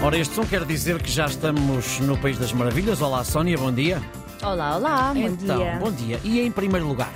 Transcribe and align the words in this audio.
Ora, 0.00 0.16
este 0.16 0.34
som 0.34 0.46
quer 0.46 0.64
dizer 0.64 1.02
que 1.02 1.10
já 1.10 1.26
estamos 1.26 1.98
no 2.00 2.16
País 2.16 2.38
das 2.38 2.52
Maravilhas. 2.52 3.02
Olá, 3.02 3.24
Sónia, 3.24 3.58
bom 3.58 3.72
dia. 3.72 4.00
Olá, 4.42 4.76
olá, 4.76 5.12
bom 5.12 5.20
então, 5.20 5.58
dia. 5.58 5.76
bom 5.80 5.90
dia. 5.90 6.20
E 6.22 6.40
em 6.40 6.52
primeiro 6.52 6.86
lugar? 6.86 7.12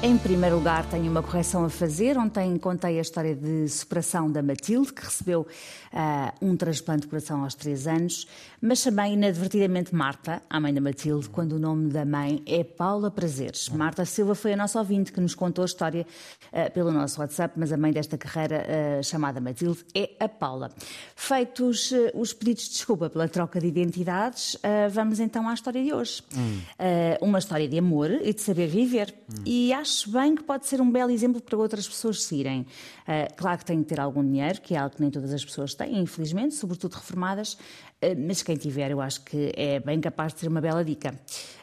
Em 0.00 0.16
primeiro 0.16 0.56
lugar, 0.56 0.88
tenho 0.88 1.10
uma 1.10 1.24
correção 1.24 1.64
a 1.64 1.68
fazer. 1.68 2.16
Ontem 2.16 2.56
contei 2.56 2.98
a 2.98 3.00
história 3.00 3.34
de 3.34 3.68
superação 3.68 4.30
da 4.30 4.40
Matilde, 4.40 4.92
que 4.92 5.04
recebeu 5.04 5.40
uh, 5.40 6.46
um 6.46 6.56
transplante 6.56 7.02
de 7.02 7.08
coração 7.08 7.42
aos 7.42 7.54
3 7.56 7.86
anos, 7.88 8.28
mas 8.60 8.78
chamei 8.78 9.14
inadvertidamente 9.14 9.92
Marta, 9.92 10.40
a 10.48 10.60
mãe 10.60 10.72
da 10.72 10.80
Matilde, 10.80 11.28
quando 11.28 11.52
o 11.52 11.58
nome 11.58 11.90
da 11.90 12.04
mãe 12.04 12.40
é 12.46 12.62
Paula 12.62 13.10
Prazeres. 13.10 13.68
Marta 13.70 14.04
Silva 14.04 14.36
foi 14.36 14.52
a 14.52 14.56
nossa 14.56 14.78
ouvinte 14.78 15.10
que 15.10 15.20
nos 15.20 15.34
contou 15.34 15.62
a 15.62 15.66
história 15.66 16.06
uh, 16.52 16.72
pelo 16.72 16.92
nosso 16.92 17.20
WhatsApp, 17.20 17.54
mas 17.56 17.72
a 17.72 17.76
mãe 17.76 17.92
desta 17.92 18.16
carreira 18.16 18.64
uh, 19.00 19.02
chamada 19.02 19.40
Matilde 19.40 19.84
é 19.96 20.10
a 20.20 20.28
Paula. 20.28 20.70
Feitos 21.16 21.92
os 22.14 22.32
pedidos 22.32 22.64
de 22.64 22.70
desculpa 22.70 23.10
pela 23.10 23.28
troca 23.28 23.60
de 23.60 23.66
identidades, 23.66 24.56
vamos 24.92 25.18
então 25.18 25.48
à 25.48 25.54
história 25.54 25.82
de 25.82 25.92
hoje. 25.92 26.22
Hum. 26.36 26.60
uma 27.20 27.38
história 27.38 27.68
de 27.68 27.78
amor 27.78 28.10
e 28.10 28.32
de 28.32 28.40
saber 28.40 28.68
viver. 28.68 29.14
Hum. 29.28 29.42
E 29.44 29.72
acho 29.78 30.10
bem 30.10 30.34
que 30.34 30.42
pode 30.42 30.66
ser 30.66 30.80
um 30.80 30.90
belo 30.90 31.10
exemplo 31.10 31.40
para 31.40 31.56
outras 31.56 31.88
pessoas 31.88 32.22
seguirem. 32.22 32.62
Uh, 32.62 33.34
claro 33.36 33.58
que 33.58 33.64
tem 33.64 33.82
que 33.82 33.88
ter 33.88 34.00
algum 34.00 34.24
dinheiro, 34.24 34.60
que 34.60 34.74
é 34.74 34.78
algo 34.78 34.94
que 34.94 35.00
nem 35.00 35.10
todas 35.10 35.32
as 35.32 35.44
pessoas 35.44 35.74
têm, 35.74 35.98
infelizmente, 35.98 36.54
sobretudo 36.54 36.94
reformadas, 36.94 37.54
uh, 37.54 37.58
mas 38.16 38.42
quem 38.42 38.56
tiver, 38.56 38.90
eu 38.90 39.00
acho 39.00 39.22
que 39.22 39.52
é 39.56 39.80
bem 39.80 40.00
capaz 40.00 40.32
de 40.32 40.40
ter 40.40 40.48
uma 40.48 40.60
bela 40.60 40.84
dica. 40.84 41.14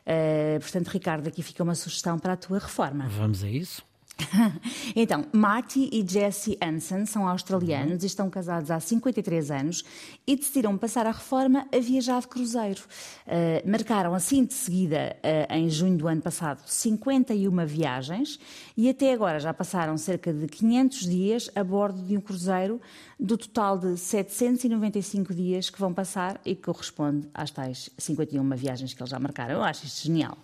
Uh, 0.05 0.59
portanto, 0.59 0.87
Ricardo, 0.87 1.27
aqui 1.27 1.41
fica 1.41 1.63
uma 1.63 1.75
sugestão 1.75 2.17
para 2.17 2.33
a 2.33 2.37
tua 2.37 2.59
reforma. 2.59 3.07
Vamos 3.09 3.43
a 3.43 3.49
isso? 3.49 3.83
então, 4.95 5.25
Marty 5.33 5.89
e 5.91 6.05
Jesse 6.07 6.57
Hansen 6.61 7.05
são 7.05 7.27
australianos 7.27 8.03
e 8.03 8.07
estão 8.07 8.29
casados 8.29 8.71
há 8.71 8.79
53 8.79 9.51
anos 9.51 9.83
e 10.25 10.35
decidiram 10.35 10.77
passar 10.77 11.05
a 11.05 11.11
reforma 11.11 11.67
a 11.73 11.79
viajar 11.79 12.21
de 12.21 12.27
cruzeiro. 12.27 12.81
Uh, 13.27 13.69
marcaram 13.69 14.13
assim 14.13 14.45
de 14.45 14.53
seguida, 14.53 15.17
uh, 15.17 15.53
em 15.53 15.69
junho 15.69 15.97
do 15.97 16.07
ano 16.07 16.21
passado, 16.21 16.61
51 16.65 17.65
viagens 17.65 18.39
e 18.77 18.89
até 18.89 19.13
agora 19.13 19.39
já 19.39 19.53
passaram 19.53 19.97
cerca 19.97 20.33
de 20.33 20.47
500 20.47 20.99
dias 21.01 21.51
a 21.55 21.63
bordo 21.63 22.01
de 22.01 22.17
um 22.17 22.21
cruzeiro, 22.21 22.81
do 23.19 23.37
total 23.37 23.77
de 23.77 23.97
795 23.97 25.33
dias 25.33 25.69
que 25.69 25.79
vão 25.79 25.93
passar 25.93 26.39
e 26.45 26.55
que 26.55 26.63
corresponde 26.63 27.29
às 27.33 27.51
tais 27.51 27.89
51 27.97 28.49
viagens 28.55 28.93
que 28.93 29.01
eles 29.01 29.09
já 29.09 29.19
marcaram. 29.19 29.55
Eu 29.55 29.63
acho 29.63 29.85
isto 29.85 30.03
genial. 30.03 30.37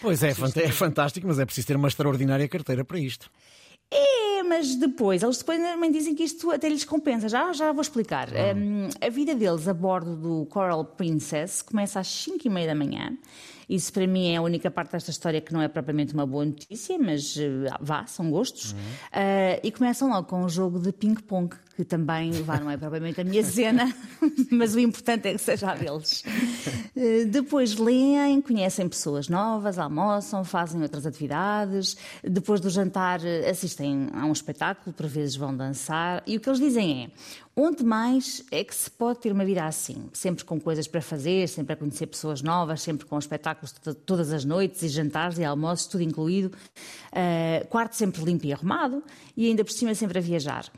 Pois 0.00 0.22
é, 0.22 0.30
é 0.30 0.72
fantástico, 0.72 1.26
mas 1.26 1.38
é 1.38 1.44
preciso 1.44 1.66
ter 1.66 1.76
uma 1.76 1.88
extraordinária 1.88 2.48
carteira 2.48 2.84
para 2.84 2.98
isto. 2.98 3.30
Mas 4.48 4.74
depois, 4.76 5.22
eles 5.22 5.38
depois 5.38 5.58
também 5.58 5.90
dizem 5.90 6.14
que 6.14 6.22
isto 6.22 6.50
até 6.50 6.68
lhes 6.68 6.84
compensa. 6.84 7.28
Já, 7.28 7.52
já 7.52 7.72
vou 7.72 7.82
explicar. 7.82 8.28
Um, 8.30 8.88
a 9.00 9.10
vida 9.10 9.34
deles 9.34 9.68
a 9.68 9.74
bordo 9.74 10.16
do 10.16 10.46
Coral 10.46 10.84
Princess 10.84 11.62
começa 11.62 12.00
às 12.00 12.08
5 12.08 12.46
e 12.46 12.50
meia 12.50 12.68
da 12.68 12.74
manhã. 12.74 13.16
Isso 13.68 13.92
para 13.92 14.06
mim 14.06 14.32
é 14.32 14.36
a 14.36 14.42
única 14.42 14.70
parte 14.70 14.92
desta 14.92 15.10
história 15.10 15.42
que 15.42 15.52
não 15.52 15.60
é 15.60 15.68
propriamente 15.68 16.14
uma 16.14 16.26
boa 16.26 16.44
notícia, 16.44 16.98
mas 16.98 17.36
uh, 17.36 17.66
vá, 17.80 18.06
são 18.06 18.30
gostos. 18.30 18.72
Uhum. 18.72 18.78
Uh, 18.78 19.60
e 19.62 19.70
começam 19.70 20.08
logo 20.08 20.26
com 20.26 20.42
um 20.42 20.48
jogo 20.48 20.78
de 20.78 20.90
ping-pong, 20.90 21.54
que 21.76 21.84
também 21.84 22.32
vá, 22.42 22.58
não 22.58 22.70
é 22.70 22.78
propriamente 22.78 23.20
a 23.20 23.24
minha 23.24 23.44
cena, 23.44 23.94
mas 24.50 24.74
o 24.74 24.80
importante 24.80 25.28
é 25.28 25.32
que 25.32 25.38
seja 25.38 25.70
a 25.70 25.74
deles. 25.74 26.24
Uh, 26.96 27.26
depois 27.28 27.76
leem, 27.76 28.40
conhecem 28.40 28.88
pessoas 28.88 29.28
novas, 29.28 29.78
almoçam, 29.78 30.44
fazem 30.44 30.80
outras 30.80 31.04
atividades. 31.04 31.94
Depois 32.24 32.62
do 32.62 32.70
jantar 32.70 33.20
assistem 33.50 34.08
a 34.14 34.24
um 34.24 34.32
espetáculo, 34.38 34.94
por 34.94 35.06
vezes 35.06 35.36
vão 35.36 35.56
dançar. 35.56 36.22
E 36.26 36.36
o 36.36 36.40
que 36.40 36.48
eles 36.48 36.58
dizem 36.58 37.04
é: 37.04 37.10
Onde 37.60 37.82
mais 37.82 38.44
é 38.52 38.62
que 38.62 38.72
se 38.72 38.88
pode 38.88 39.18
ter 39.18 39.32
uma 39.32 39.44
vida 39.44 39.64
assim? 39.64 40.08
Sempre 40.12 40.44
com 40.44 40.60
coisas 40.60 40.86
para 40.86 41.02
fazer, 41.02 41.48
sempre 41.48 41.72
a 41.72 41.76
conhecer 41.76 42.06
pessoas 42.06 42.40
novas, 42.40 42.80
sempre 42.80 43.04
com 43.04 43.18
espetáculos 43.18 43.74
todas 44.06 44.32
as 44.32 44.44
noites 44.44 44.80
e 44.84 44.88
jantares 44.88 45.38
e 45.38 45.44
almoços, 45.44 45.88
tudo 45.88 46.04
incluído. 46.04 46.56
Uh, 47.10 47.66
quarto 47.66 47.96
sempre 47.96 48.22
limpo 48.22 48.46
e 48.46 48.52
arrumado 48.52 49.02
e 49.36 49.48
ainda 49.48 49.64
por 49.64 49.72
cima 49.72 49.92
sempre 49.92 50.18
a 50.18 50.22
viajar. 50.22 50.70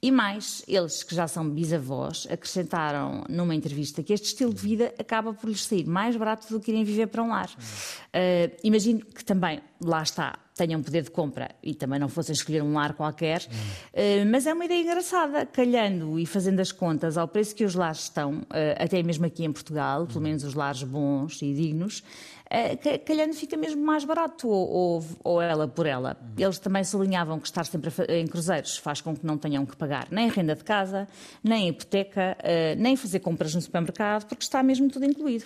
E 0.00 0.10
mais, 0.10 0.64
eles 0.66 1.02
que 1.02 1.14
já 1.14 1.28
são 1.28 1.48
bisavós, 1.48 2.26
acrescentaram 2.30 3.24
numa 3.28 3.54
entrevista 3.54 4.02
que 4.02 4.14
este 4.14 4.28
estilo 4.28 4.54
de 4.54 4.60
vida 4.60 4.94
acaba 4.98 5.34
por 5.34 5.50
lhes 5.50 5.64
sair 5.64 5.86
mais 5.86 6.16
barato 6.16 6.48
do 6.48 6.58
que 6.58 6.70
irem 6.70 6.82
viver 6.82 7.08
para 7.08 7.22
um 7.22 7.28
lar. 7.28 7.50
Uh, 7.50 8.56
imagino 8.64 9.04
que 9.04 9.22
também, 9.22 9.60
lá 9.80 10.02
está, 10.02 10.38
tenham 10.54 10.82
poder 10.82 11.02
de 11.02 11.10
compra 11.10 11.50
e 11.62 11.74
também 11.74 11.98
não 11.98 12.08
fossem 12.08 12.32
escolher 12.32 12.62
um 12.62 12.74
lar 12.74 12.94
qualquer, 12.94 13.40
uh, 13.40 14.30
mas 14.30 14.46
é 14.46 14.52
uma 14.52 14.64
ideia 14.64 14.82
engraçada, 14.82 15.46
calhando 15.46 16.18
e 16.18 16.26
fazendo 16.26 16.60
as 16.60 16.70
contas 16.70 17.16
ao 17.16 17.26
preço 17.26 17.54
que 17.54 17.64
os 17.64 17.74
lares 17.74 18.00
estão, 18.00 18.38
uh, 18.38 18.46
até 18.78 19.02
mesmo 19.02 19.24
aqui 19.24 19.44
em 19.44 19.52
Portugal, 19.52 20.06
pelo 20.06 20.20
menos 20.20 20.44
os 20.44 20.54
lares 20.54 20.82
bons 20.82 21.40
e 21.40 21.54
dignos, 21.54 22.00
uh, 22.46 23.04
calhando 23.06 23.32
fica 23.32 23.56
mesmo 23.56 23.82
mais 23.82 24.04
barato, 24.04 24.48
ou, 24.48 25.04
ou, 25.24 25.40
ela 25.40 25.66
por 25.66 25.86
ela. 25.86 26.16
Eles 26.36 26.58
também 26.58 26.84
sublinhavam 26.84 27.40
que 27.40 27.46
estar 27.46 27.64
sempre 27.64 27.90
em 28.08 28.26
cruzeiros 28.26 28.76
faz 28.76 29.00
com 29.00 29.16
que 29.16 29.24
não 29.24 29.38
tenham 29.38 29.64
que 29.64 29.76
pagar 29.76 30.08
nem 30.10 30.28
renda 30.28 30.54
de 30.54 30.64
casa, 30.64 31.08
nem 31.42 31.68
hipoteca, 31.68 32.36
nem 32.76 32.96
fazer 32.96 33.20
compras 33.20 33.54
no 33.54 33.60
supermercado, 33.60 34.26
porque 34.26 34.42
está 34.42 34.62
mesmo 34.62 34.90
tudo 34.90 35.04
incluído. 35.04 35.44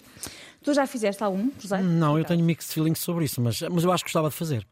Tu 0.62 0.75
já 0.75 0.87
fizeste 0.87 1.23
algum 1.23 1.49
cruzeiro? 1.50 1.84
Não, 1.84 2.19
eu 2.19 2.25
tenho 2.25 2.44
mixed 2.44 2.73
feelings 2.73 2.99
sobre 2.99 3.25
isso, 3.25 3.41
mas, 3.41 3.61
mas 3.62 3.84
eu 3.84 3.93
acho 3.93 4.03
que 4.05 4.09
gostava 4.09 4.28
de 4.28 4.34
fazer. 4.34 4.67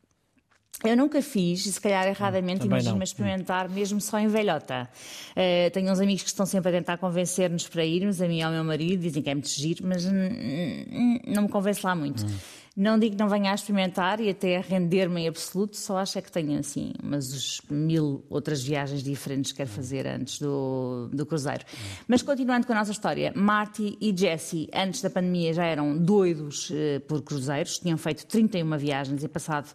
Eu 0.83 0.97
nunca 0.97 1.23
fiz, 1.23 1.65
e 1.67 1.73
se 1.73 1.81
calhar 1.81 2.07
erradamente, 2.07 2.67
imagino-me 2.67 3.05
experimentar 3.05 3.69
mesmo 3.69 4.01
só 4.01 4.19
em 4.19 4.27
velhota. 4.27 4.89
Uh, 5.31 5.71
tenho 5.73 5.91
uns 5.93 6.01
amigos 6.01 6.23
que 6.23 6.29
estão 6.29 6.45
sempre 6.45 6.71
a 6.71 6.73
tentar 6.73 6.99
convencer-nos 6.99 7.69
para 7.69 7.85
irmos, 7.85 8.21
a 8.21 8.27
mim 8.27 8.39
e 8.39 8.43
ao 8.43 8.51
meu 8.51 8.65
marido, 8.65 9.01
dizem 9.01 9.23
que 9.23 9.31
é 9.31 9.35
muito 9.35 9.49
giro, 9.49 9.87
mas 9.87 10.05
não 10.05 11.43
me 11.43 11.49
convence 11.49 11.81
lá 11.85 11.95
muito. 11.95 12.27
Hum. 12.27 12.37
Não 12.77 12.99
digo 12.99 13.15
que 13.15 13.23
não 13.23 13.29
venha 13.29 13.53
a 13.53 13.55
experimentar 13.55 14.19
e 14.19 14.29
até 14.29 14.57
a 14.57 14.61
render-me 14.61 15.23
em 15.23 15.29
absoluto, 15.29 15.77
só 15.77 15.99
acho 15.99 16.19
é 16.19 16.23
que 16.23 16.31
tenho 16.31 16.59
assim 16.59 16.93
umas 17.01 17.61
mil 17.71 18.25
outras 18.29 18.65
viagens 18.65 19.01
diferentes 19.01 19.53
que 19.53 19.59
quero 19.59 19.71
fazer 19.71 20.09
antes 20.09 20.41
do, 20.41 21.09
do 21.13 21.25
cruzeiro. 21.25 21.65
Mas 22.09 22.21
continuando 22.21 22.67
com 22.67 22.73
a 22.73 22.77
nossa 22.77 22.91
história, 22.91 23.33
Marty 23.37 23.97
e 24.01 24.13
Jesse, 24.17 24.69
antes 24.75 25.03
da 25.03 25.09
pandemia, 25.09 25.55
já 25.55 25.65
eram 25.65 25.97
doidos 25.97 26.71
uh, 26.71 27.01
por 27.07 27.23
cruzeiros, 27.23 27.79
tinham 27.79 27.97
feito 27.97 28.27
31 28.27 28.77
viagens 28.77 29.23
e 29.23 29.29
passado 29.29 29.69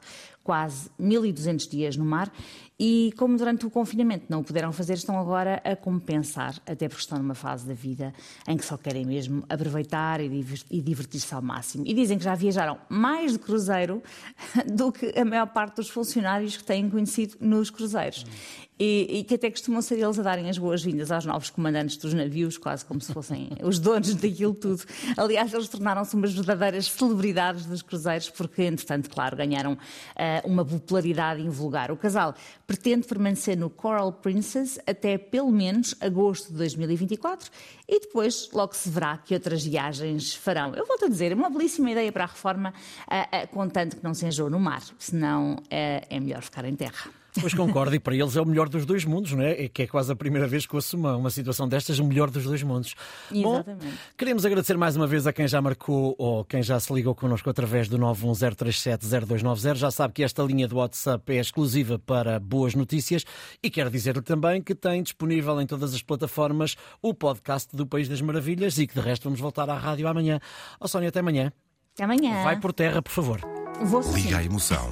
quase 0.43 0.89
1.200 0.99 1.69
dias 1.69 1.97
no 1.97 2.05
mar 2.05 2.31
e, 2.79 3.13
como 3.17 3.37
durante 3.37 3.65
o 3.65 3.69
confinamento 3.69 4.25
não 4.29 4.39
o 4.39 4.43
puderam 4.43 4.71
fazer, 4.71 4.93
estão 4.93 5.19
agora 5.19 5.61
a 5.65 5.75
compensar, 5.75 6.55
até 6.65 6.87
porque 6.87 7.01
estão 7.01 7.17
numa 7.17 7.35
fase 7.35 7.67
da 7.67 7.73
vida 7.73 8.13
em 8.47 8.55
que 8.55 8.63
só 8.63 8.77
querem 8.77 9.05
mesmo 9.05 9.43
aproveitar 9.49 10.21
e 10.21 10.81
divertir-se 10.81 11.33
ao 11.33 11.41
máximo. 11.41 11.83
E 11.85 11.93
dizem 11.93 12.17
que 12.17 12.23
já 12.23 12.35
viajaram 12.35 12.77
mais 12.87 13.33
de 13.33 13.39
cruzeiro 13.39 14.01
do 14.73 14.93
que 14.93 15.13
a 15.19 15.25
maior 15.25 15.47
parte 15.47 15.75
dos 15.75 15.89
funcionários 15.89 16.55
que 16.55 16.63
têm 16.63 16.89
conhecido 16.89 17.35
nos 17.41 17.69
cruzeiros. 17.69 18.25
E, 18.79 19.19
e, 19.19 19.23
que 19.25 19.35
até 19.35 19.51
costumam 19.51 19.81
ser 19.81 19.99
eles 19.99 20.17
a 20.17 20.23
darem 20.23 20.49
as 20.49 20.57
boas-vindas 20.57 21.11
aos 21.11 21.25
novos 21.25 21.49
comandantes 21.49 21.97
dos 21.97 22.13
navios, 22.13 22.57
quase 22.57 22.85
como 22.85 23.01
se 23.01 23.11
fossem 23.11 23.49
os 23.61 23.77
donos 23.77 24.15
daquilo 24.15 24.53
tudo. 24.53 24.81
Aliás, 25.17 25.53
eles 25.53 25.67
tornaram-se 25.67 26.15
umas 26.15 26.33
verdadeiras 26.33 26.85
celebridades 26.85 27.65
dos 27.65 27.81
cruzeiros, 27.81 28.29
porque, 28.29 28.63
entretanto, 28.63 29.09
claro, 29.09 29.35
ganharam 29.35 29.73
uh, 29.73 29.77
uma 30.45 30.63
popularidade 30.63 31.41
invulgar. 31.41 31.91
O 31.91 31.97
casal 31.97 32.33
pretende 32.65 33.05
permanecer 33.05 33.57
no 33.57 33.69
Coral 33.69 34.13
Princess 34.13 34.79
até 34.87 35.17
pelo 35.17 35.51
menos 35.51 35.93
agosto 35.99 36.49
de 36.49 36.57
2024 36.59 37.51
e 37.85 37.99
depois 37.99 38.49
logo 38.53 38.73
se 38.73 38.89
verá 38.89 39.17
que 39.17 39.33
outras 39.33 39.65
viagens 39.65 40.33
farão. 40.33 40.73
Eu 40.73 40.85
volto 40.85 41.03
a 41.03 41.09
dizer, 41.09 41.33
é 41.33 41.35
uma 41.35 41.49
belíssima 41.49 41.91
ideia 41.91 42.13
para 42.13 42.23
a 42.23 42.27
reforma, 42.27 42.73
uh, 43.09 43.43
uh, 43.43 43.47
contanto 43.49 43.97
que 43.97 44.03
não 44.05 44.13
se 44.13 44.25
enjoe 44.25 44.49
no 44.49 44.59
mar, 44.59 44.83
senão 44.97 45.57
é 45.69 46.19
melhor 46.19 46.41
ficar 46.41 46.63
em 46.63 46.75
terra. 46.75 47.19
Pois 47.41 47.53
concordo, 47.53 47.95
e 47.95 47.99
para 47.99 48.15
eles 48.15 48.35
é 48.35 48.41
o 48.41 48.45
melhor 48.45 48.67
dos 48.69 48.85
dois 48.85 49.05
mundos, 49.05 49.31
não 49.31 49.43
é? 49.43 49.63
É 49.63 49.69
que 49.69 49.83
é 49.83 49.87
quase 49.87 50.11
a 50.11 50.15
primeira 50.15 50.47
vez 50.47 50.65
que 50.65 50.75
ouço 50.75 50.97
uma, 50.97 51.15
uma 51.15 51.29
situação 51.29 51.67
destas, 51.67 51.99
o 51.99 52.03
melhor 52.03 52.29
dos 52.29 52.43
dois 52.43 52.61
mundos. 52.63 52.95
Exatamente. 53.31 53.85
Bom, 53.85 53.91
queremos 54.17 54.45
agradecer 54.45 54.77
mais 54.77 54.95
uma 54.95 55.07
vez 55.07 55.25
a 55.27 55.33
quem 55.33 55.47
já 55.47 55.61
marcou 55.61 56.15
ou 56.17 56.43
quem 56.43 56.61
já 56.61 56.79
se 56.79 56.93
ligou 56.93 57.15
connosco 57.15 57.49
através 57.49 57.87
do 57.87 57.97
910370290. 57.99 59.75
Já 59.75 59.91
sabe 59.91 60.13
que 60.13 60.23
esta 60.23 60.43
linha 60.43 60.67
do 60.67 60.77
WhatsApp 60.77 61.31
é 61.33 61.39
exclusiva 61.39 61.97
para 61.99 62.39
boas 62.39 62.75
notícias 62.75 63.25
e 63.61 63.69
quero 63.69 63.89
dizer-lhe 63.89 64.21
também 64.21 64.61
que 64.61 64.75
tem 64.75 65.01
disponível 65.03 65.59
em 65.61 65.65
todas 65.65 65.93
as 65.93 66.01
plataformas 66.01 66.75
o 67.01 67.13
podcast 67.13 67.75
do 67.75 67.85
País 67.85 68.07
das 68.07 68.21
Maravilhas 68.21 68.77
e 68.77 68.87
que 68.87 68.93
de 68.93 69.01
resto 69.01 69.23
vamos 69.23 69.39
voltar 69.39 69.69
à 69.69 69.77
rádio 69.77 70.07
amanhã. 70.07 70.39
Ó 70.79 70.85
oh, 70.85 70.87
Sónia, 70.87 71.09
até 71.09 71.19
amanhã. 71.19 71.51
Até 71.93 72.03
amanhã. 72.03 72.43
Vai 72.43 72.59
por 72.59 72.73
terra, 72.73 73.01
por 73.01 73.11
favor. 73.11 73.41
Vou 73.81 74.01
Liga 74.13 74.37
a 74.37 74.43
emoção. 74.43 74.87